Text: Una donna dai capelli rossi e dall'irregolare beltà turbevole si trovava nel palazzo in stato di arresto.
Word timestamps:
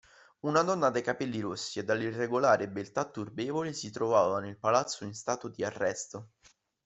Una 0.39 0.63
donna 0.63 0.89
dai 0.89 1.03
capelli 1.03 1.41
rossi 1.41 1.77
e 1.77 1.83
dall'irregolare 1.83 2.67
beltà 2.67 3.05
turbevole 3.05 3.71
si 3.71 3.91
trovava 3.91 4.39
nel 4.39 4.57
palazzo 4.57 5.03
in 5.03 5.13
stato 5.13 5.47
di 5.47 5.63
arresto. 5.63 6.29